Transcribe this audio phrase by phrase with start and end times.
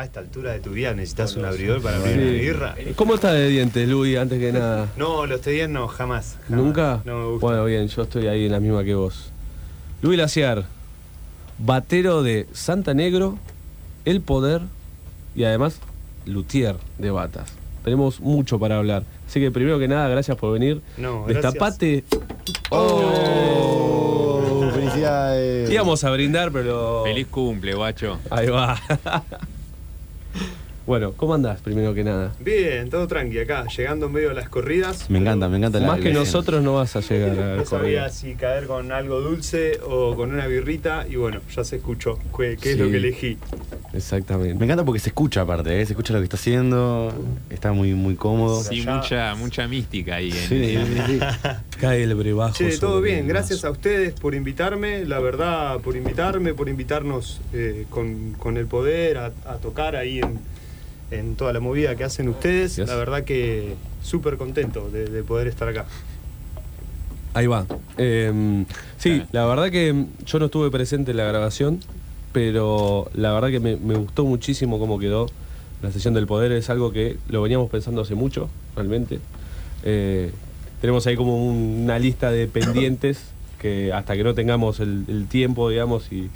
[0.00, 2.74] A esta altura de tu vida necesitas un abridor para abrir una birra.
[2.96, 4.88] ¿Cómo estás de dientes, Luis, antes que nada?
[4.96, 6.48] No, los te no, jamás, jamás.
[6.48, 7.02] ¿Nunca?
[7.04, 7.46] No me gusta.
[7.46, 9.30] Bueno, bien, yo estoy ahí en la misma que vos.
[10.00, 10.64] Luis Laciar,
[11.58, 13.36] batero de Santa Negro,
[14.06, 14.62] El Poder
[15.36, 15.78] y además
[16.24, 17.52] luthier de batas.
[17.84, 19.02] Tenemos mucho para hablar.
[19.28, 20.80] Así que primero que nada, gracias por venir.
[20.96, 21.52] No, gracias.
[21.52, 22.04] Destapate.
[22.70, 24.70] ¡Oh!
[24.72, 25.70] ¡Felicidades!
[25.70, 27.02] Íbamos a brindar, pero.
[27.04, 28.18] Feliz cumple, guacho.
[28.30, 28.80] Ahí va.
[30.90, 32.32] bueno, ¿cómo andás primero que nada?
[32.40, 35.08] Bien, todo tranqui acá, llegando en medio de las corridas.
[35.08, 38.08] Me encanta, me encanta la Más que nosotros no vas a llegar a No sabía
[38.08, 42.56] si caer con algo dulce o con una birrita y bueno, ya se escuchó qué,
[42.60, 43.38] qué es lo que elegí.
[43.92, 44.54] Exactamente.
[44.56, 45.86] Me encanta porque se escucha aparte, ¿eh?
[45.86, 47.12] se escucha lo que está haciendo,
[47.50, 48.60] está muy muy cómodo.
[48.60, 50.30] Sí, Ya- mucha, mucha mística ahí.
[50.32, 51.20] En, Sí, sí, sí.
[51.80, 52.54] Cae el brebajo.
[52.54, 57.86] Che, todo bien, gracias a ustedes por invitarme, la verdad, por invitarme, por invitarnos eh,
[57.90, 60.40] con, con el poder a, a tocar ahí en,
[61.10, 62.76] en toda la movida que hacen ustedes.
[62.76, 62.88] Gracias.
[62.88, 65.86] La verdad que súper contento de, de poder estar acá.
[67.34, 67.64] Ahí va.
[67.96, 68.64] Eh,
[68.98, 71.80] sí, la verdad que yo no estuve presente en la grabación,
[72.32, 75.26] pero la verdad que me, me gustó muchísimo cómo quedó
[75.82, 76.50] la sesión del poder.
[76.52, 79.20] Es algo que lo veníamos pensando hace mucho, realmente.
[79.84, 80.32] Eh,
[80.80, 83.20] tenemos ahí como un- una lista de pendientes
[83.60, 86.30] que hasta que no tengamos el, el tiempo, digamos, y,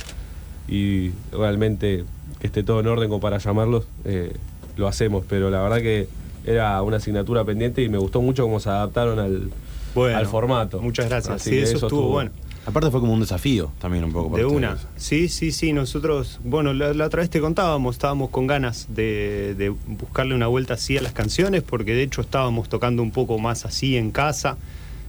[0.69, 2.05] y realmente
[2.41, 4.33] que esté todo en orden como para llamarlos, eh,
[4.77, 5.25] lo hacemos.
[5.29, 6.09] Pero la verdad que
[6.45, 9.51] era una asignatura pendiente y me gustó mucho cómo se adaptaron al,
[9.95, 10.81] Bueno, al formato.
[10.81, 11.37] Muchas gracias.
[11.37, 12.31] Así sí, eso, estuvo, bueno.
[12.67, 14.79] Aparte fue como un desafío también un poco para De una.
[14.97, 15.75] Sí, sí, sí.
[15.75, 20.47] Nosotros, bueno, la, la otra vez te contábamos, estábamos con ganas de, de buscarle una
[20.47, 24.11] vuelta así a las canciones, porque de hecho estábamos tocando un poco más así en
[24.11, 24.57] casa.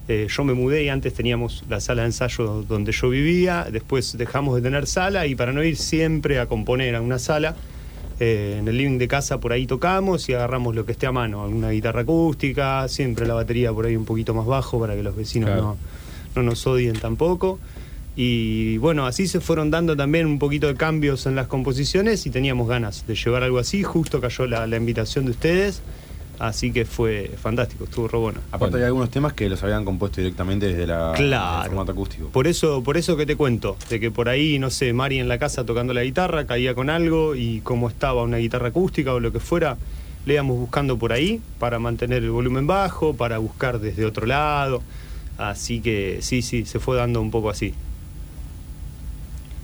[0.07, 4.15] Eh, yo me mudé y antes teníamos la sala de ensayo donde yo vivía, después
[4.17, 7.55] dejamos de tener sala y para no ir siempre a componer a una sala,
[8.19, 11.11] eh, en el living de casa por ahí tocamos y agarramos lo que esté a
[11.11, 15.03] mano, alguna guitarra acústica, siempre la batería por ahí un poquito más bajo para que
[15.03, 15.61] los vecinos Claro.
[15.63, 15.77] no,
[16.35, 17.59] no nos odien tampoco.
[18.17, 22.29] Y bueno, así se fueron dando también un poquito de cambios en las composiciones y
[22.29, 23.83] teníamos ganas de llevar algo así.
[23.83, 25.81] Justo cayó la, la invitación de ustedes,
[26.39, 28.39] así que fue fantástico, estuvo re bueno.
[28.47, 28.77] Aparte Bueno.
[28.77, 31.63] hay algunos temas que los habían compuesto directamente desde la Claro.
[31.63, 32.27] el formato acústico.
[32.29, 35.27] Por eso, por eso que te cuento, de que por ahí, no sé, Mari en
[35.27, 39.19] la casa tocando la guitarra, caía con algo y como estaba una guitarra acústica o
[39.19, 39.77] lo que fuera,
[40.25, 44.81] le íbamos buscando por ahí para mantener el volumen bajo, para buscar desde otro lado.
[45.37, 47.73] Así que sí, sí, se fue dando un poco así.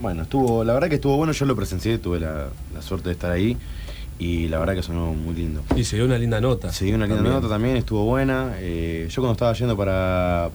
[0.00, 3.12] Bueno, estuvo, la verdad que estuvo bueno, yo lo presencié, tuve la, la suerte de
[3.12, 3.56] estar ahí
[4.22, 5.62] y la verdad que sonó muy lindo.
[5.76, 6.72] Y se dio una linda nota.
[6.72, 7.34] Se dio una linda También.
[7.42, 8.52] nota también, estuvo buena.
[8.58, 10.50] Eh, yo cuando estaba yendo para,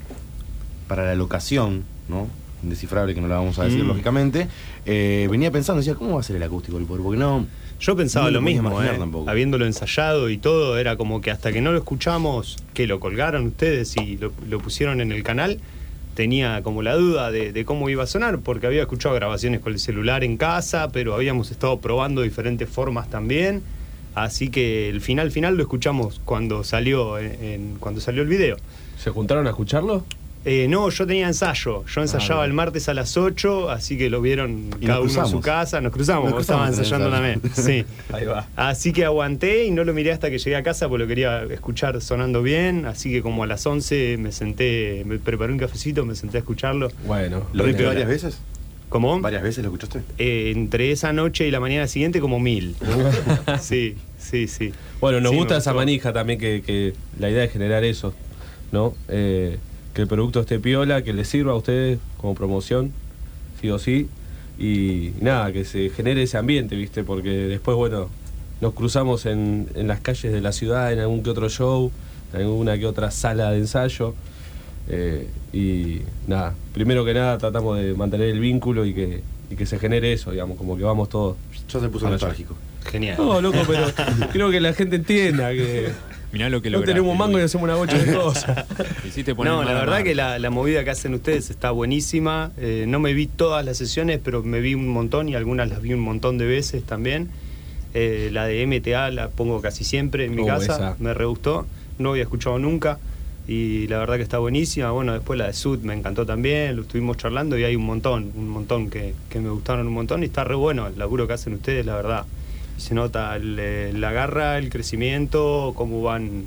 [0.87, 2.27] para la locación, ¿no?
[2.63, 3.87] Indescifrable, que no la vamos a decir Mm.
[3.87, 4.47] lógicamente,
[4.85, 7.03] eh, venía pensando, decía, ¿cómo va a ser el acústico del poder?
[7.03, 7.45] Porque no.
[7.79, 9.29] Yo pensaba No lo mismo, eh, tampoco.
[9.29, 13.45] habiéndolo ensayado y todo, era como que hasta que no lo escuchamos, que lo colgaron
[13.45, 15.59] ustedes y lo, lo pusieron en el canal,
[16.17, 19.77] tenía como la duda de, cómo iba a sonar, porque había escuchado grabaciones con el
[19.79, 23.61] celular en casa, pero habíamos estado probando diferentes formas también.
[24.15, 28.57] Así que el final final lo escuchamos cuando salió en- cuando salió el video.
[28.97, 30.03] ¿Se juntaron a escucharlo?
[30.49, 31.83] Eh, no, yo tenía ensayo.
[31.85, 35.11] Yo ensayaba Ah, el martes a las 8, así que lo vieron Y cada uno
[35.23, 35.81] en su casa.
[35.81, 37.41] Nos cruzamos, Nos el ensayando también.
[37.53, 37.83] Sí.
[38.13, 38.47] Ahí va.
[38.55, 41.43] Así que aguanté y no lo miré hasta que llegué a casa porque lo quería
[41.43, 42.85] escuchar sonando bien.
[42.85, 46.39] Así que como a las 11 me senté, me preparé un cafecito, me senté a
[46.39, 46.89] escucharlo.
[47.05, 47.43] Bueno.
[47.51, 48.39] ¿Lo viste varias veces?
[48.87, 49.19] ¿Cómo?
[49.19, 49.99] ¿Varias veces lo escuchaste?
[50.17, 52.73] Eh, entre esa noche y la mañana siguiente como mil.
[53.59, 54.71] sí, sí, sí.
[55.01, 55.81] Bueno, nos Sí, gusta esa gustó.
[55.81, 58.13] manija también, que, que la idea es generar eso,
[58.71, 58.93] ¿no?
[59.09, 59.57] Eh,
[59.97, 62.91] que el producto esté piola, que les sirva a ustedes como promoción,
[63.59, 64.07] sí o sí,
[64.59, 67.03] y nada, que se genere ese ambiente, ¿viste?
[67.03, 68.07] Porque después, bueno,
[68.61, 71.91] nos cruzamos en, en las calles de la ciudad, en algún que otro show,
[72.31, 74.13] en alguna que otra sala de ensayo,
[74.87, 79.65] eh, y nada, primero que nada tratamos de mantener el vínculo y que, y que
[79.65, 81.37] se genere eso, digamos, como que vamos todos.
[81.69, 82.55] Yo se puso nostálgico.
[82.85, 83.17] Genial.
[83.17, 83.87] No, loco, pero
[84.31, 85.87] creo que la gente entienda que
[86.31, 88.65] Mirá lo que no tenemos un mango y hacemos una bocha de cosas.
[89.07, 90.03] Hiciste poner No, la a verdad mar.
[90.03, 92.51] que la, la movida que hacen ustedes está buenísima.
[92.57, 95.81] Eh, no me vi todas las sesiones, pero me vi un montón y algunas las
[95.81, 97.29] vi un montón de veces también.
[97.93, 100.95] Eh, la de MTA la pongo casi siempre en mi Oh, casa, esa.
[100.99, 101.65] me re gustó.
[101.97, 102.99] No había escuchado nunca
[103.47, 104.91] y la verdad que está buenísima.
[104.91, 108.31] Bueno, después la de Sud me encantó también, lo estuvimos charlando y hay un montón,
[108.35, 111.33] un montón que, que me gustaron un montón y está re bueno el laburo que
[111.33, 112.25] hacen ustedes, la verdad.
[112.77, 116.45] Y se nota el, eh, la garra, el crecimiento, cómo van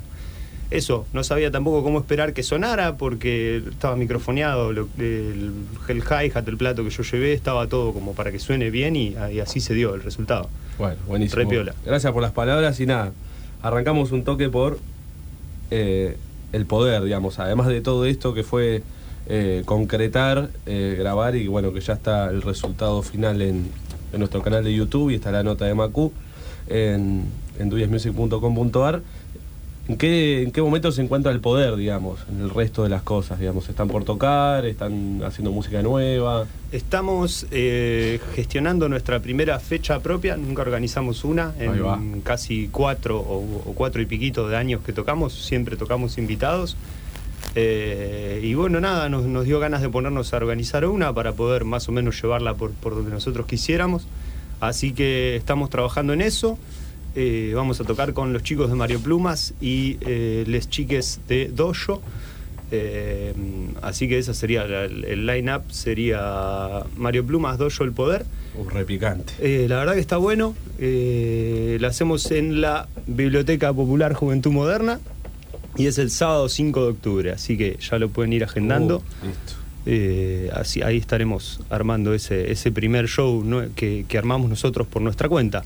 [0.71, 5.50] eso, no sabía tampoco cómo esperar que sonara porque estaba microfoneado, lo- el,
[5.88, 9.17] el hi-hat, el plato que yo llevé, estaba todo como para que suene bien y,
[9.32, 10.49] y así se dio el resultado.
[10.79, 11.41] Bueno, buenísimo.
[11.43, 11.75] Re piola.
[11.85, 13.11] Gracias por las palabras y nada,
[13.62, 14.79] arrancamos un toque por
[15.73, 16.17] eh,
[16.53, 18.85] el poder, digamos, además de todo esto que fue
[19.29, 23.71] eh, concretar, eh, grabar y bueno, que ya está el resultado final en,
[24.12, 26.12] en nuestro canal de YouTube y está la nota de Macu
[26.68, 27.24] en,
[27.58, 29.02] en duyesmusic.com.ar.
[29.88, 33.02] ¿En qué, ¿En qué momento se encuentra el poder, digamos, en el resto de las
[33.02, 33.40] cosas?
[33.40, 34.64] Digamos, ¿Están por tocar?
[34.64, 36.46] ¿Están haciendo música nueva?
[36.70, 43.72] Estamos eh, gestionando nuestra primera fecha propia, nunca organizamos una, en casi cuatro o, o
[43.74, 46.76] cuatro y piquito de años que tocamos, siempre tocamos invitados.
[47.55, 51.64] Eh, y bueno, nada, nos, nos dio ganas de ponernos a organizar una para poder
[51.64, 54.06] más o menos llevarla por, por donde nosotros quisiéramos.
[54.61, 56.58] Así que estamos trabajando en eso.
[57.17, 61.49] Eh, vamos a tocar con los chicos de Mario Plumas y eh, les chiques de
[61.49, 62.00] Dojo.
[62.73, 63.35] Eh,
[63.82, 68.25] así que esa sería la- el line-up, sería Mario Plumas, Dojo, El Poder.
[68.55, 69.32] Un repicante.
[69.41, 70.55] Eh, la verdad que está bueno.
[70.79, 75.00] La hacemos en la Biblioteca Popular Juventud Moderna
[75.81, 78.99] y es el sábado 5 de octubre, así que ya lo pueden ir agendando.
[78.99, 79.53] Uh, listo.
[79.87, 83.62] Eh, así, ahí estaremos armando ese, ese primer show ¿no?
[83.75, 85.65] que, que armamos nosotros por nuestra cuenta.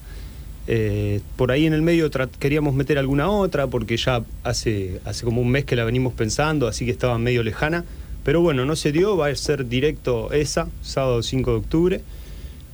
[0.67, 5.43] Eh, por ahí en el medio queríamos meter alguna otra porque ya hace, hace como
[5.43, 7.85] un mes que la venimos pensando, así que estaba medio lejana.
[8.25, 12.01] Pero bueno, no se dio, va a ser directo esa, sábado 5 de octubre.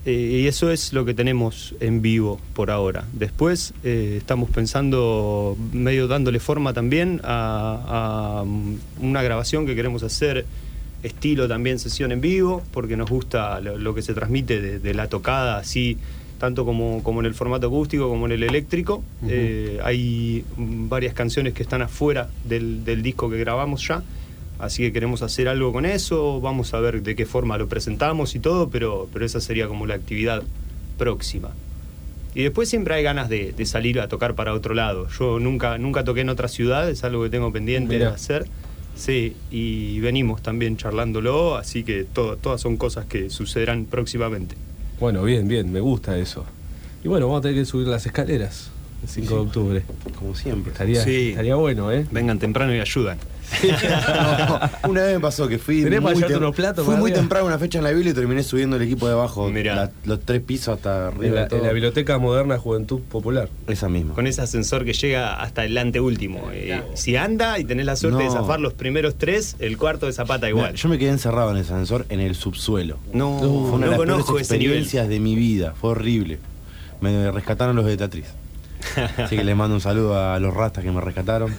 [0.07, 3.05] Eh, y eso es lo que tenemos en vivo por ahora.
[3.13, 10.03] Después eh, estamos pensando, medio dándole forma también a, a, mm, una grabación que queremos
[10.03, 10.47] hacer,
[11.03, 14.95] estilo también sesión en vivo, porque nos gusta lo, lo que se transmite de, de
[14.95, 15.99] la tocada, así,
[16.41, 19.05] tanto como, como en el formato acústico como en el eléctrico.
[19.29, 24.03] Eh, hay mm, varias canciones que están afuera del, del disco que grabamos ya.
[24.61, 28.35] Así que queremos hacer algo con eso, vamos a ver de qué forma lo presentamos
[28.35, 30.43] y todo, pero, pero esa sería como la actividad
[30.99, 31.51] próxima.
[32.35, 35.09] Y después siempre hay ganas de, de salir a tocar para otro lado.
[35.19, 38.11] Yo nunca, nunca toqué en otra ciudad, es algo que tengo pendiente Mirá.
[38.11, 38.47] de hacer.
[38.95, 44.57] Sí, y venimos también charlándolo, así que to- todas son cosas que sucederán próximamente.
[45.01, 46.45] Bueno, bien, bien, me gusta eso.
[47.03, 48.71] Y bueno, vamos a tener que subir las escaleras
[49.03, 49.83] el 5 de octubre.
[50.19, 50.73] Como siempre.
[50.73, 51.31] Estaría, Sí.
[51.31, 52.05] estaría bueno, ¿eh?
[52.11, 53.17] Vengan temprano y ayudan.
[53.63, 54.61] No,
[54.91, 57.47] una vez me pasó que fui ¿Tenés para muy, unos platos fui para muy temprano
[57.47, 59.75] una fecha en la Biblia y terminé subiendo el equipo de abajo, Mirá.
[59.75, 61.27] la- los tres pisos hasta arriba.
[61.27, 61.59] En la, de todo.
[61.61, 63.49] en la Biblioteca Moderna Juventud Popular.
[63.67, 64.15] Esa misma.
[64.15, 66.51] Con ese ascensor que llega hasta el anteúltimo.
[66.53, 70.13] Eh, si anda y tenés la suerte de zafar los primeros tres, el cuarto de
[70.13, 70.75] zapata Mirá, igual.
[70.75, 72.99] yo me quedé encerrado en el ascensor en el subsuelo.
[73.13, 74.79] No, Fue una no de las conozco peores ese nivel.
[74.79, 75.75] experiencias de mi vida.
[75.81, 76.39] Fue horrible.
[77.01, 78.27] Me rescataron los de Teatriz.
[79.19, 81.55] Así que les mando un saludo a los rastas que me rescataron.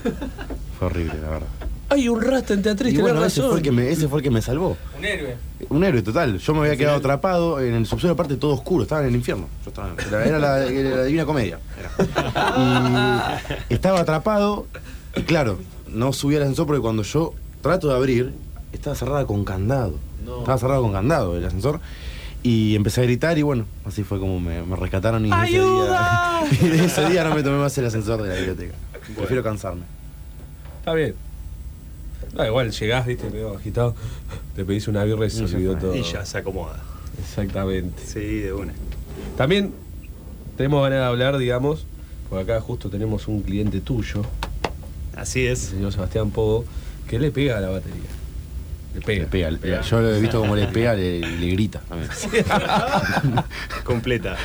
[0.79, 1.47] Fue horrible, la verdad.
[1.91, 3.49] Hay un rasta en Y tenés bueno, ese razón.
[3.49, 4.77] fue, el que me, ese fue el que me salvó.
[4.97, 5.35] Un héroe.
[5.67, 6.37] Un héroe total.
[6.37, 9.49] Yo me había quedado atrapado en el subsuelo, aparte todo oscuro, estaba en el infierno.
[9.65, 9.93] Yo estaba,
[10.25, 11.59] era, la, era la divina comedia.
[11.97, 13.41] era.
[13.69, 14.67] Y estaba atrapado,
[15.17, 15.59] y claro,
[15.89, 18.33] no subí al ascensor porque cuando yo trato de abrir,
[18.71, 19.99] estaba cerrada con candado.
[20.39, 21.81] Estaba cerrado con candado el ascensor.
[22.41, 26.41] Y empecé a gritar y bueno, así fue como me, me rescataron y ese día,
[26.61, 28.73] y de ese día no me tomé más el ascensor de la biblioteca.
[29.17, 29.83] Prefiero cansarme.
[30.79, 31.13] Está bien.
[32.33, 33.93] Da igual, llegás, viste, medio agitado,
[34.55, 35.95] te pedís una birra y se Y ya olvidó todo.
[35.95, 36.79] Y ya se acomoda.
[37.19, 38.01] Exactamente.
[38.05, 38.73] Sí, de una.
[39.37, 39.73] También
[40.57, 41.85] tenemos ganas de hablar, digamos,
[42.29, 44.23] porque acá justo tenemos un cliente tuyo,
[45.15, 45.59] Así el es.
[45.59, 46.63] señor Sebastián Pogo,
[47.07, 47.99] que le pega a la batería.
[48.95, 49.21] Le pega.
[49.23, 51.81] Le pega, le- yo lo he visto como le pega, le, le grita.
[53.83, 54.37] Completa.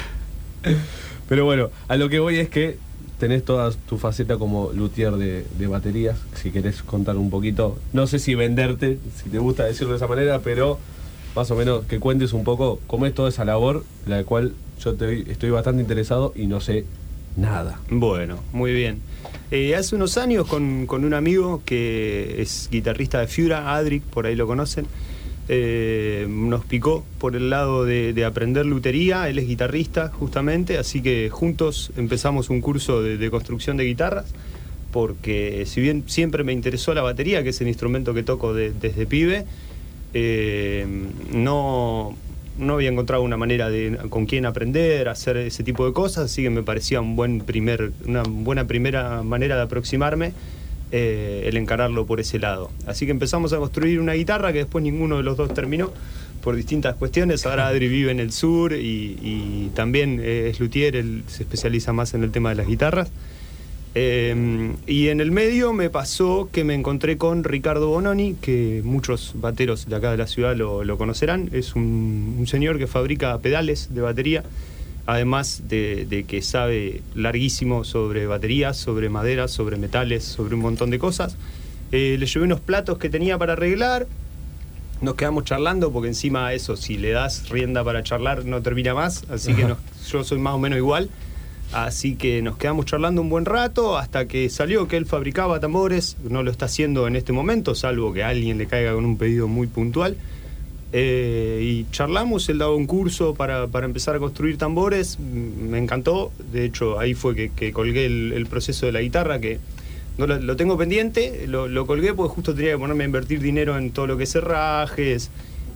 [1.29, 2.79] Pero bueno, a lo que voy es que
[3.19, 6.19] tenés toda tu faceta como luthier de, baterías.
[6.35, 10.07] Si querés contar un poquito, no sé si venderte, si te gusta decirlo de esa
[10.07, 10.79] manera, pero
[11.35, 14.91] más o menos que cuentes un poco cómo es toda esa labor, la cual yo
[14.91, 16.85] estoy bastante interesado y no sé
[17.37, 17.81] nada.
[17.91, 19.01] Bueno, muy bien.
[19.51, 24.27] Eh, hace unos años con, con un amigo que es guitarrista de Fiura, Adric, por
[24.27, 24.87] ahí lo conocen,
[25.49, 31.03] eh, nos picó por el lado de, de aprender lutería, él es guitarrista justamente, así
[31.03, 34.27] que juntos empezamos un curso de, construcción de guitarras,
[34.93, 38.73] porque si bien siempre me interesó la batería, que es el instrumento que toco de-
[38.73, 39.45] desde pibe,
[40.15, 40.87] eh,
[41.33, 42.17] no,
[42.59, 46.43] no había encontrado una manera de con quién aprender, hacer ese tipo de cosas, así
[46.43, 50.33] que me parecía un buen primer, una buena primera manera de aproximarme
[50.93, 52.71] eh, el encararlo por ese lado.
[52.87, 55.93] Así que empezamos a construir una guitarra que después ninguno de los dos terminó
[56.43, 57.45] por distintas cuestiones.
[57.47, 61.93] Ahora Adri vive en el sur y, y también eh, es luthier, él se especializa
[61.93, 63.11] más en el tema de las guitarras.
[63.99, 69.33] Eh, y en el medio me pasó que me encontré con Ricardo Bononi, que muchos
[69.37, 71.49] bateros de acá de la ciudad lo, lo conocerán.
[71.53, 74.45] Es un, un señor que fabrica pedales de batería
[75.07, 80.91] además de, de que sabe larguísimo sobre baterías, sobre maderas, sobre metales, sobre un montón
[80.91, 81.37] de cosas.
[81.93, 84.07] Eh, le llevé unos platos que tenía para arreglar,
[85.01, 89.25] nos quedamos charlando porque encima eso, si le das rienda para charlar no termina más,
[89.31, 89.79] así que nos-
[90.11, 91.09] yo soy más o menos igual.
[91.73, 96.17] Así que nos quedamos charlando un buen rato hasta que salió que él fabricaba tambores,
[96.23, 99.49] no lo está haciendo en este momento, salvo que alguien le caiga con un pedido
[99.49, 100.17] muy puntual.
[100.93, 105.79] Eh, y charlamos, él daba un curso para, para empezar a construir tambores, mm, me
[105.79, 109.59] encantó, de hecho ahí fue que, colgué el, proceso de la guitarra, que
[110.17, 113.91] no lo, tengo pendiente, lo, colgué porque justo tenía que ponerme a invertir dinero en
[113.91, 115.31] todo lo que es herrajes,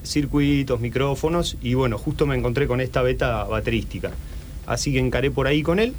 [0.05, 4.13] circuitos, micrófonos, y bueno, justo me encontré con esta beta baterística.
[4.67, 5.93] Así que encaré por ahí con él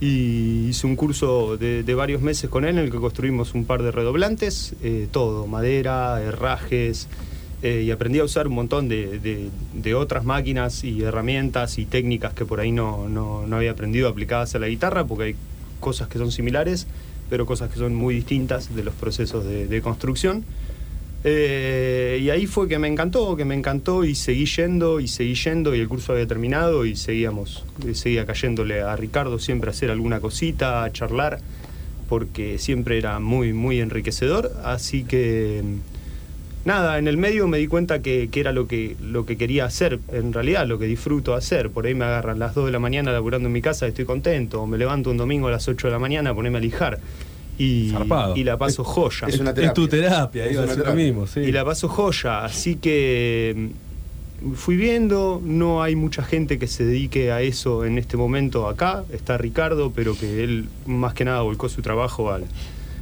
[0.00, 3.66] y hice un curso de, de varios meses con él en el que construimos un
[3.66, 7.08] par de redoblantes, eh, todo, madera, herrajes,
[7.62, 12.32] eh, y aprendí a usar un montón de, de- otras máquinas y herramientas y técnicas
[12.34, 15.34] que por ahí no, no- no había aprendido aplicadas a la guitarra, porque hay
[15.80, 16.86] cosas que son similares,
[17.30, 20.44] pero cosas que son muy distintas de los procesos de, construcción.
[21.24, 25.34] Eh, y ahí fue que me encantó, que me encantó y seguí yendo y seguí
[25.34, 29.72] yendo y el curso había terminado y seguíamos, eh, seguía cayéndole a Ricardo siempre a
[29.72, 31.40] hacer alguna cosita, a charlar,
[32.08, 34.52] porque siempre era muy, muy enriquecedor.
[34.64, 35.62] Así que
[36.68, 39.64] nada, en el medio me di cuenta que, que era lo que, lo que quería
[39.64, 41.70] hacer, en realidad lo que disfruto hacer.
[41.70, 44.62] Por ahí me agarran las 2 de la mañana laburando en mi casa, estoy contento,
[44.62, 47.00] o me levanto un domingo a las 8 de la mañana a ponerme a lijar.
[47.58, 48.36] Y, Zarpado.
[48.36, 49.26] y la paso joya.
[49.26, 51.04] es una Es tu terapia, Es iba a una decir lo terapia.
[51.04, 51.40] mismo, sí.
[51.40, 53.70] Y la paso joya, así que
[54.44, 58.68] mm, fui viendo, no hay mucha gente que se dedique a eso en este momento
[58.68, 62.44] acá, está Ricardo, pero que él más que nada volcó su trabajo al,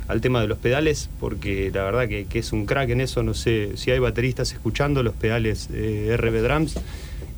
[0.08, 3.34] al tema de los pedales, porque la verdad que, es un crack en eso, no
[3.34, 6.78] sé si hay bateristas escuchando los pedales eh, RB Drums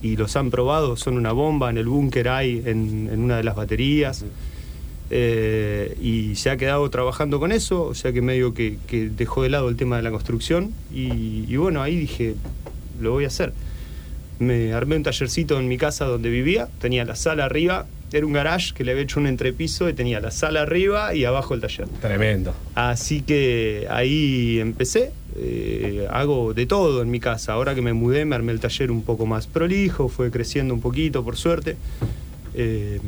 [0.02, 3.56] y los han probado, son una bomba, en el búnker hay en, una de las
[3.56, 4.24] baterías.
[5.10, 9.42] Eh, y se ha quedado trabajando con eso, o sea que medio que, que dejó
[9.42, 12.34] de lado el tema de la construcción y, y bueno, ahí dije,
[13.00, 13.54] lo voy a hacer.
[14.38, 18.32] Me armé un tallercito en mi casa donde vivía, tenía la sala arriba, era un
[18.32, 21.60] garage que le había hecho un entrepiso y tenía la sala arriba y abajo el
[21.60, 21.88] taller.
[22.00, 22.54] Tremendo.
[22.74, 25.12] Así que ahí empecé.
[25.40, 27.52] eh, hago de todo en mi casa.
[27.52, 30.80] Ahora que me mudé, me armé el taller un poco más prolijo, fue creciendo un
[30.80, 31.76] poquito, por suerte.
[32.54, 33.00] Eh,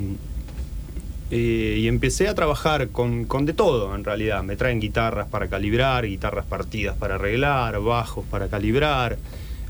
[1.33, 4.42] eh, y empecé a trabajar con, con de todo, en realidad.
[4.42, 9.16] Me traen guitarras para calibrar, guitarras partidas para arreglar, bajos para calibrar.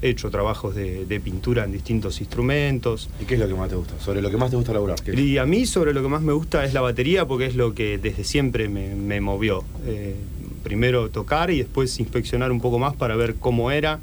[0.02, 3.10] He hecho trabajos de, de pintura en distintos instrumentos.
[3.20, 3.98] ¿Y qué es lo que más te gusta?
[4.00, 5.00] Sobre lo que más te gusta laburar.
[5.02, 5.18] ¿qué?
[5.20, 7.74] Y a mí sobre lo que más me gusta es la batería porque es lo
[7.74, 9.62] que desde siempre me, me movió.
[9.86, 10.14] Eh,
[10.62, 14.00] primero tocar y después inspeccionar un poco más para ver cómo era,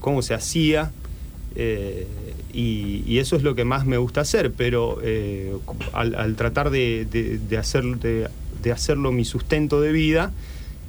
[0.00, 0.92] cómo se hacía.
[1.56, 2.06] eh,
[2.54, 5.54] y, y eso es lo que más me gusta hacer, pero eh,
[5.94, 8.28] al, al tratar de, de- de hacer, de,
[8.62, 10.32] de hacerlo mi sustento de vida,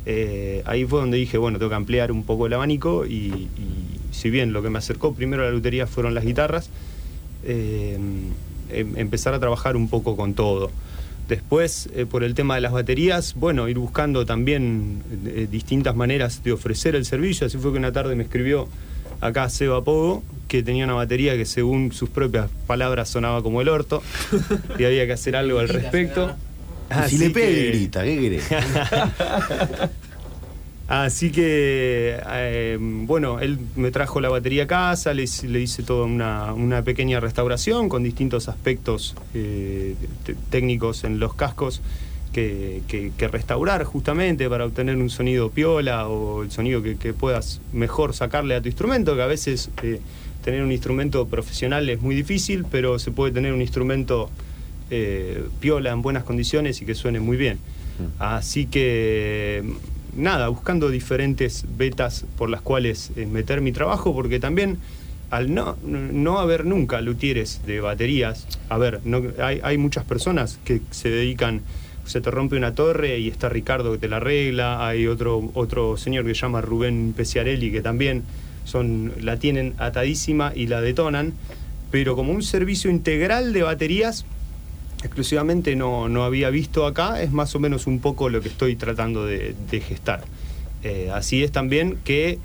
[0.05, 3.82] eh, ahí fue donde dije, bueno, tengo que ampliar un poco el abanico y, y
[4.13, 6.69] si bien lo que me acercó primero a la lutería fueron las guitarras,
[7.45, 7.97] eh,
[8.71, 10.71] em- empezar a trabajar un poco con todo.
[11.27, 16.43] Después, eh, por el tema de las baterías, bueno, ir buscando también eh, distintas maneras
[16.43, 17.47] de ofrecer el servicio.
[17.47, 18.67] Así fue que una tarde me escribió
[19.21, 23.69] acá Seba Pogo, que tenía una batería que según sus propias palabras sonaba como el
[23.69, 24.03] orto,
[24.77, 26.35] y había que hacer algo al respecto.
[27.07, 28.43] Si le pega que- grita, ¿qué querés?
[30.87, 35.81] Así que, eh, bueno, él me trajo la batería a casa, le, hice- le hice
[35.81, 39.95] toda una, una pequeña restauración con distintos aspectos eh,
[40.49, 41.81] técnicos en los cascos
[42.33, 47.13] que, que- que restaurar justamente para obtener un sonido piola o el sonido que, que
[47.13, 50.01] puedas mejor sacarle a tu instrumento, que a veces eh,
[50.43, 54.29] tener un instrumento profesional es muy difícil, pero se puede tener un instrumento
[54.91, 57.57] eh, piola en buenas condiciones y que suene muy bien.
[58.19, 59.63] Así que
[60.15, 64.77] nada, buscando diferentes betas por las cuales eh, meter mi trabajo, porque también
[65.29, 70.59] al no, no haber nunca luthieres de baterías, a ver, no, hay, hay muchas personas
[70.63, 71.61] que se dedican,
[72.05, 75.97] se te rompe una torre y está Ricardo que te la arregla, hay otro, otro
[75.97, 78.23] señor que se llama Rubén Peciarelli que también
[78.63, 81.33] son, la tienen atadísima y la detonan,
[81.91, 84.25] pero como un servicio integral de baterías,
[85.03, 88.75] exclusivamente no, no había visto acá, es más o menos un poco lo que estoy
[88.75, 90.23] tratando de, de gestar.
[90.83, 92.39] Eh, así es también que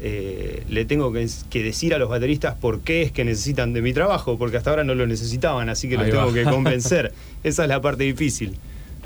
[0.00, 3.82] eh, le tengo que, que decir a los bateristas por qué es que necesitan de
[3.82, 6.32] mi trabajo, porque hasta ahora no lo necesitaban, así que los Ahí tengo va.
[6.34, 7.12] que convencer.
[7.44, 8.56] Esa es la parte difícil.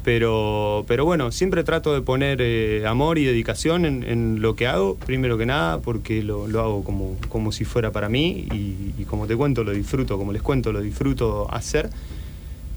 [0.02, 4.66] Pero, pero bueno, siempre trato de poner eh, amor y dedicación en, en lo que
[4.66, 8.94] hago, primero que nada, porque lo, lo hago como, como si fuera para mí y,
[8.98, 11.90] y como te cuento, lo disfruto, como les cuento, lo disfruto hacer.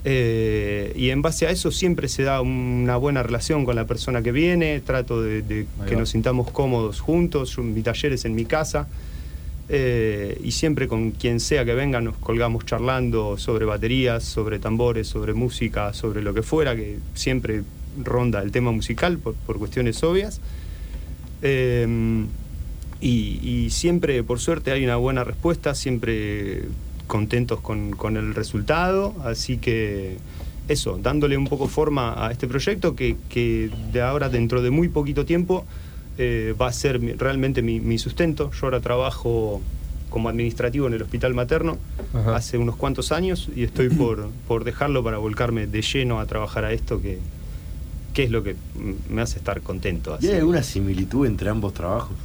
[0.05, 4.21] Eh, y en base a eso siempre se da una buena relación con la persona
[4.21, 5.43] que viene, trato de,
[5.87, 5.99] que va.
[5.99, 8.87] nos sintamos cómodos juntos, mi taller es en mi casa.
[9.69, 15.07] Eh, y siempre con quien sea que venga nos colgamos charlando sobre baterías, sobre tambores,
[15.07, 17.63] sobre música, sobre lo que fuera, que siempre
[18.03, 20.41] ronda el tema musical por, por cuestiones obvias.
[21.41, 22.25] Eh,
[22.99, 26.63] y, y siempre, por suerte, hay una buena respuesta, siempre
[27.17, 30.17] contentos con, con el resultado, así que
[30.67, 34.87] eso, dándole un poco forma a este proyecto que, que de ahora, dentro de muy
[34.89, 35.63] poquito tiempo,
[36.17, 38.49] eh, va a ser mi- realmente mi, mi sustento.
[38.51, 39.61] Yo ahora trabajo
[40.09, 41.77] como administrativo en el hospital materno
[42.15, 42.35] Ajá.
[42.35, 46.65] hace unos cuantos años y estoy por, por dejarlo para volcarme de lleno a trabajar
[46.65, 47.19] a esto que,
[48.15, 48.55] que es lo que
[49.09, 50.13] me hace estar contento.
[50.13, 50.27] ¿Y así.
[50.29, 52.17] hay alguna similitud entre ambos trabajos?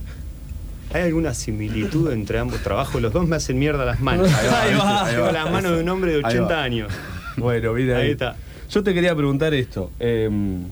[0.93, 3.01] ¿Hay alguna similitud entre ambos trabajos?
[3.03, 4.33] Los dos me hacen mierda las manos.
[4.35, 5.05] Ahí va, Ahí va.
[5.07, 5.33] ahí Tengo va.
[5.33, 6.63] las manos de un hombre de Ahí 80 va.
[6.63, 6.93] años.
[7.37, 8.11] Bueno, mira Ahí ahí.
[8.13, 8.37] está.
[8.71, 9.91] Yo te quería preguntar esto.
[10.01, 10.63] em,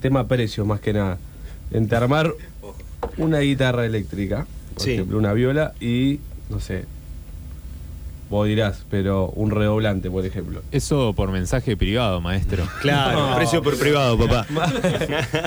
[0.00, 1.18] tema precios, más que nada.
[1.70, 2.32] Entre armar
[3.16, 4.92] una guitarra eléctrica, por Sí.
[4.92, 6.84] ejemplo, una viola y, no sé,
[8.30, 10.62] vos dirás, pero un redoblante, por ejemplo.
[10.72, 12.66] Eso por mensaje privado, maestro.
[12.82, 13.36] Claro, No.
[13.36, 14.46] precio por privado, papá.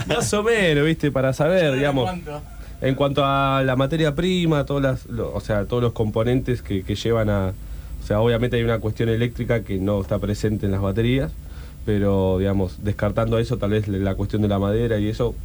[0.07, 1.11] Más o menos, ¿viste?
[1.11, 2.09] Para saber, digamos.
[2.81, 6.95] En cuanto a la materia prima, todas las, o sea, todos los componentes que, que
[6.95, 7.53] llevan a.
[8.03, 11.31] O sea, obviamente hay una cuestión eléctrica que no está presente en las baterías,
[11.85, 15.35] pero, digamos, descartando eso, tal vez la cuestión de la madera y eso,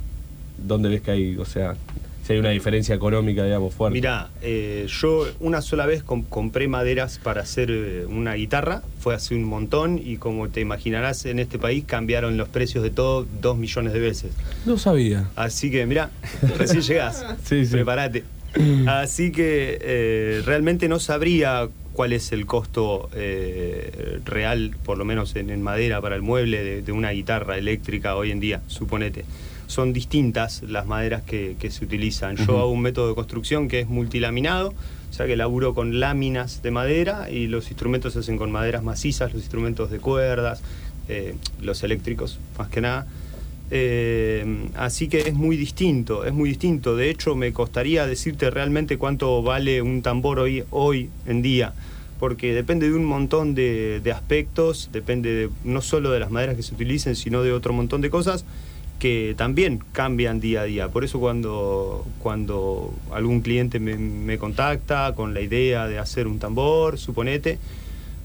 [0.59, 1.75] ¿dónde ves que hay, o sea,
[2.25, 3.95] si hay una diferencia económica, digamos, fuerte?
[3.95, 9.15] Mirá, eh, yo una sola vez com- compré maderas para hacer eh, una guitarra, fue
[9.15, 13.27] hace un montón y como te imaginarás en este país cambiaron los precios de todo
[13.41, 14.33] dos millones de veces.
[14.67, 15.29] No sabía.
[15.35, 16.11] Así que mirá,
[16.59, 17.73] recién llegás, Sí, sí.
[17.73, 18.23] prepárate.
[18.87, 25.35] Así que eh, realmente no sabría cuál es el costo eh, real, por lo menos
[25.37, 29.25] en, en madera para el mueble de, de una guitarra eléctrica hoy en día, suponete.
[29.73, 32.37] Son distintas las maderas que, que se utilizan.
[32.37, 32.57] Yo Ujú.
[32.59, 34.69] hago un método de construcción que es multilaminado,
[35.11, 38.83] o sea que laburo con láminas de madera y los instrumentos se hacen con maderas
[38.83, 40.61] macizas, los instrumentos de cuerdas,
[41.09, 43.07] eh, los eléctricos más que nada.
[43.71, 44.45] Eh,
[44.77, 46.95] así que es muy distinto, es muy distinto.
[46.95, 51.73] De hecho, me costaría decirte realmente cuánto vale un tambor hoy, hoy en día,
[52.21, 56.57] porque depende de un montón de, de aspectos, depende de- no solo de las maderas
[56.57, 58.45] que se utilicen, sino de otro montón de cosas
[58.99, 60.89] que también cambian día a día.
[60.89, 66.39] Por eso cuando, cuando algún cliente me, me contacta con la idea de hacer un
[66.39, 67.59] tambor, suponete,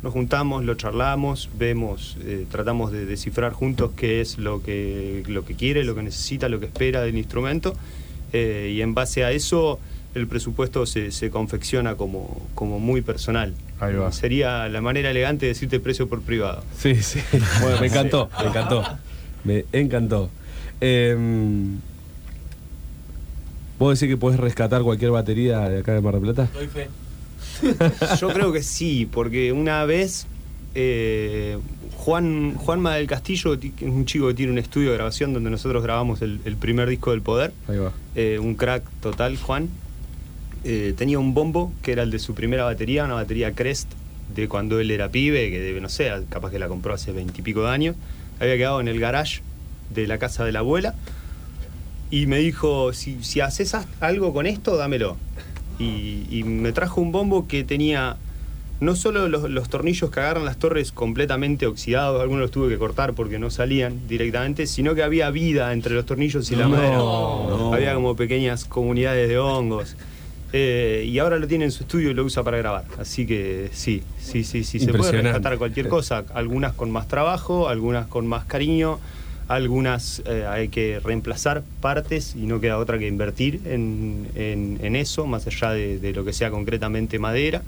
[0.03, 5.43] nos juntamos, lo charlamos, vemos, eh, tratamos de descifrar juntos qué es lo que, lo
[5.43, 7.75] que quiere, lo que necesita, lo que espera del instrumento,
[8.31, 9.79] eh, y en base a eso
[10.13, 13.53] el presupuesto se, se confecciona como, como muy personal.
[13.79, 14.11] Ahí va.
[14.11, 16.63] Sería la manera elegante de decirte precio por privado.
[16.77, 17.19] Sí, sí.
[17.61, 18.83] Bueno, me encantó, me encantó.
[19.43, 20.29] Me encantó.
[20.81, 21.77] Em,
[23.79, 26.49] ¿Vos decís que podés rescatar cualquier batería de acá de Mar del Plata?
[26.53, 26.87] Doy fe.
[28.19, 30.25] Yo creo que sí, porque una vez
[30.75, 31.57] eh,
[31.95, 35.83] Juan Juanma del Castillo, es un chico que tiene un estudio de grabación donde nosotros
[35.83, 37.91] grabamos el, el primer disco del Poder, Ahí va.
[38.15, 39.69] eh, un crack total, Juan.
[40.63, 43.89] eh, tenía un bombo que era el de su primera batería, una batería Crest
[44.35, 47.61] de cuando él era pibe, que debe, no sé, capaz que la compró hace veintipico
[47.63, 47.95] de años.
[48.39, 49.41] Había quedado en el garage
[49.89, 50.95] de la casa de la abuela
[52.09, 55.17] y me dijo, si, si haces algo con esto, dámelo.
[55.79, 58.17] Y, y me trajo un bombo que tenía
[58.79, 62.77] no solo los, los tornillos que agarran las torres completamente oxidados, algunos los tuve que
[62.77, 66.97] cortar porque no salían directamente, sino que había vida entre los tornillos y la madera.
[66.97, 67.73] no.
[67.73, 69.95] Había como pequeñas comunidades de hongos.
[70.53, 72.85] Eh, y ahora lo tiene en su estudio y lo usa para grabar.
[72.99, 74.79] Así que sí, sí, sí, sí.
[74.79, 76.23] Se puede rescatar cualquier cosa.
[76.33, 78.99] Algunas con más trabajo, algunas con más cariño,
[79.47, 84.95] algunas eh, hay que reemplazar partes y no queda otra que invertir en, en- en
[84.95, 87.61] eso, más allá de, de lo que sea concretamente madera.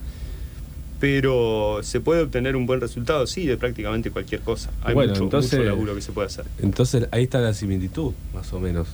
[1.00, 4.70] Pero se puede obtener un buen resultado, sí, de prácticamente cualquier cosa.
[4.84, 6.46] Hay Bueno, mucho, entonces- mucho laburo que se puede hacer.
[6.62, 8.88] Entonces ahí está la similitud, más o menos.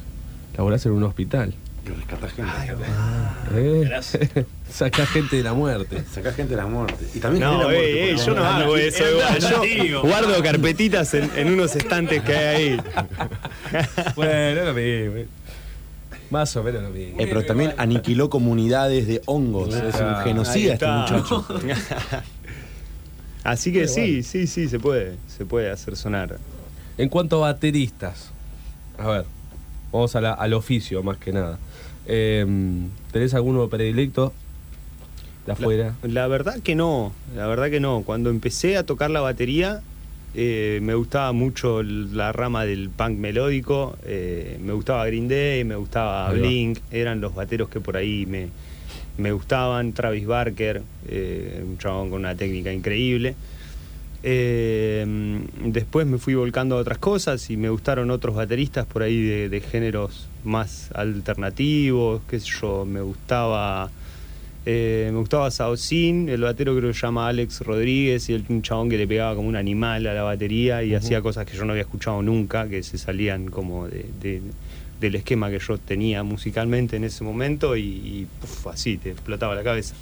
[0.56, 1.54] Laburás en un hospital.
[1.86, 2.52] Y rescatás gente.
[3.56, 3.82] ¿eh?
[3.86, 4.30] Gracias.
[4.72, 6.04] Sacás gente de la muerte.
[6.12, 7.06] Sacás gente de la muerte.
[7.14, 9.88] Y también No, genera muerte, ey, ey, porque- yo no hago eso igual.
[9.88, 12.82] Yo guardo carpetitas en, en unos estantes que hay ahí.
[14.16, 15.18] bueno, lo mismo.
[15.18, 15.28] eh.
[16.32, 17.20] Más o menos lo mismo.
[17.22, 19.74] Eh, pero también aniquiló comunidades de hongos.
[19.76, 21.46] Es un genocida este muchacho.
[23.44, 26.38] Así que sí, sí, sí, se puede, se puede hacer sonar.
[26.98, 28.32] En cuanto a bateristas,
[28.98, 29.26] a ver,
[29.96, 31.58] vamos a la- al oficio más que nada.
[32.08, 32.46] Eh,
[33.12, 34.34] ¿Tenés alguno predilecto
[35.46, 35.96] de afuera?
[36.04, 38.04] La, la verdad que no, la verdad que no.
[38.06, 39.82] Cuando empecé a tocar la batería,
[40.36, 45.76] eh, me gustaba mucho la rama del punk melódico, eh, me gustaba Green Day, me
[45.76, 46.40] gustaba Ahí va.
[46.48, 48.50] Blink, eran los bateros que por ahí me,
[49.18, 53.36] me gustaban, Travis Barker, eh, un chabón con una técnica increíble.
[54.24, 55.06] Eh,
[55.66, 59.50] después me fui volcando a otras cosas y me gustaron otros bateristas por ahí de,
[59.50, 63.90] de géneros más alternativos, qué sé yo, me gustaba...
[64.68, 65.48] Eh, me gustaba
[66.28, 69.36] el batero creo que se llama Alex Rodríguez, y el un chabón que le pegaba
[69.36, 72.68] como un animal a la batería y hacía cosas que yo no había escuchado nunca,
[72.68, 74.42] que se salían como de, de-
[75.00, 78.26] del esquema que yo tenía musicalmente en ese momento y,
[78.72, 79.94] así te explotaba la cabeza.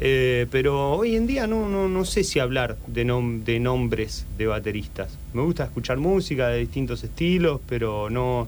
[0.00, 4.26] Eh, pero hoy en día no, no, no sé si hablar de, nom- de nombres
[4.36, 5.18] de bateristas.
[5.32, 8.46] Me gusta escuchar música de distintos estilos, pero no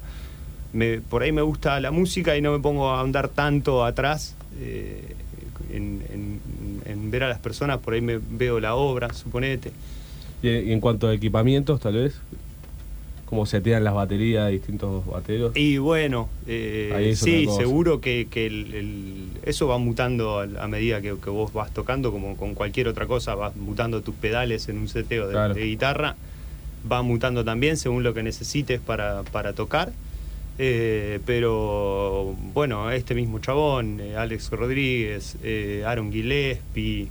[0.72, 4.36] me, por ahí me gusta la música y no me pongo a andar tanto atrás
[4.60, 5.14] eh,
[5.72, 6.40] en, en-
[6.86, 9.72] en ver a las personas, por ahí me veo la obra, suponete.
[10.42, 12.14] Y, en cuanto a equipamientos, tal vez,
[13.30, 15.56] cómo setean las baterías de distintos bateros.
[15.56, 21.14] Y bueno, eh, sí, seguro que, que el- el- eso va mutando a, medida que,
[21.22, 24.88] que vos vas tocando, como con cualquier otra cosa, vas mutando tus pedales en un
[24.88, 25.54] seteo de, Claro.
[25.54, 26.16] de guitarra,
[26.90, 29.92] va mutando también según lo que necesites para, para tocar.
[30.58, 35.36] Eh, pero bueno, este mismo chabón, eh, Alex Rodríguez,
[35.86, 37.06] Aaron Gillespie,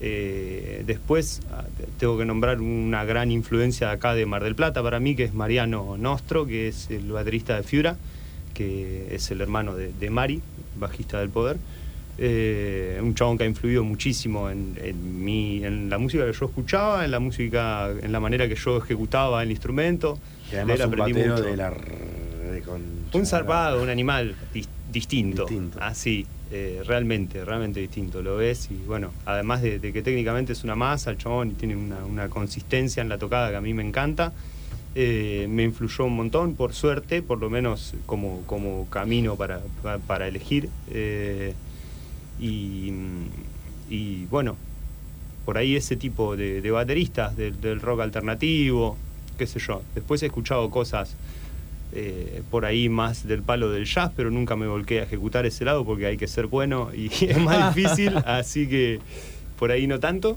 [0.00, 4.54] eh, después ah, te- tengo que nombrar una gran influencia de acá de Mar del
[4.54, 7.96] Plata para mí, que es Mariano Nostro, que es el baterista de Fiura,
[8.54, 10.40] que es el hermano de, de Mari,
[10.78, 11.56] bajista del Poder.
[12.18, 16.46] Eh, un chabón que ha influido muchísimo en, en mi, en la música que yo
[16.46, 20.18] escuchaba, en la música, en la manera que yo ejecutaba el instrumento.
[20.50, 20.90] Y además De un
[21.50, 21.70] de la...
[21.70, 25.42] reconcha- Un zarpado, un animal dis- distinto.
[25.46, 25.78] Distinto.
[25.80, 28.22] Así, eh, realmente, realmente distinto.
[28.22, 31.54] Lo ves y bueno, además de, de que técnicamente es una masa, el chabón y
[31.54, 34.32] tiene una, una consistencia en la tocada que a mí me encanta.
[34.94, 39.98] eh, me influyó un montón, por suerte, por lo menos como, como camino para, pa-
[39.98, 40.70] para elegir.
[40.90, 41.52] eh,
[42.40, 42.92] y,
[43.90, 44.56] y bueno,
[45.44, 48.96] por ahí ese tipo de, de bateristas del, del rock alternativo,
[49.38, 49.82] qué sé yo.
[49.94, 51.14] Después he escuchado cosas
[51.98, 55.64] eh, por ahí más del palo del jazz, pero nunca me volqué a ejecutar ese
[55.64, 59.00] lado porque hay que ser bueno y es más difícil, así que
[59.58, 60.36] por ahí no tanto,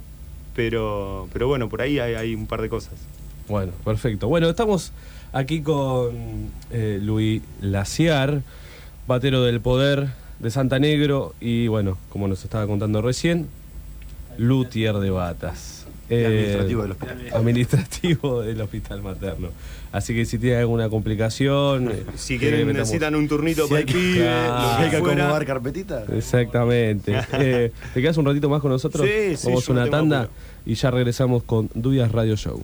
[0.55, 2.93] pero, pero bueno, por ahí hay, hay un par de cosas.
[3.49, 4.29] Bueno, perfecto.
[4.29, 4.93] Bueno, estamos
[5.33, 8.41] aquí con eh, Luis Laciar,
[9.05, 10.07] batero del poder
[10.39, 13.49] de Santa Negro y bueno, como nos estaba contando recién,
[14.37, 15.78] luthier de batas.
[16.09, 17.17] Eh, administrativo del hospital.
[17.33, 19.49] administrativo del hospital materno.
[19.91, 23.69] Así que si tiene alguna complicación, eh, Si que quieren, metamos- necesitan un turnito Si
[23.69, 24.77] para el que, pibe, Claro.
[24.83, 26.03] hay que acomodar carpetita.
[26.15, 27.13] Exactamente.
[27.33, 29.05] Eh, ¿Te quedas un ratito más con nosotros?
[29.07, 30.29] Sí, sí, Vamos a una tanda
[30.65, 32.61] y ya regresamos con Duyas Radio Show.